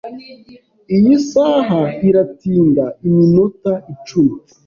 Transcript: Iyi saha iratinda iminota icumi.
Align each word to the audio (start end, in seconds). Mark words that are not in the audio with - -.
Iyi 0.95 1.15
saha 1.29 1.81
iratinda 2.07 2.85
iminota 3.07 3.71
icumi. 3.93 4.35